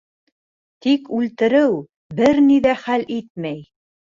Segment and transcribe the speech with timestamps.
[0.85, 1.69] Тик үлтереү
[2.21, 3.63] бер ни ҙә хәл итмәй.